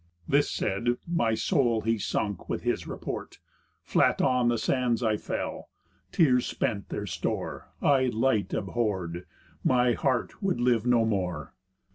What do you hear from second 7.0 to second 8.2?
store, I